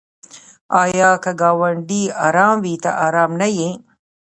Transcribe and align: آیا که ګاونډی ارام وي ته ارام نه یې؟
آیا 0.83 1.09
که 1.23 1.31
ګاونډی 1.41 2.03
ارام 2.27 2.57
وي 2.63 2.75
ته 2.83 2.91
ارام 3.05 3.31
نه 3.41 3.47
یې؟ 3.57 3.69